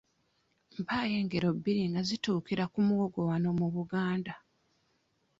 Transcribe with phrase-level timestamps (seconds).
[0.79, 4.33] Mpaayo engero bbiri nga zituukira ku muwogo wano mu Buganda?